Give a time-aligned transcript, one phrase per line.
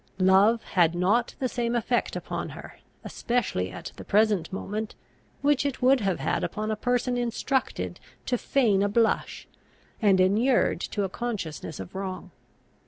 [0.17, 4.95] Love had not the same effect upon her, especially at the present moment,
[5.43, 9.47] which it would have had upon a person instructed to feign a blush,
[10.01, 12.31] and inured to a consciousness of wrong.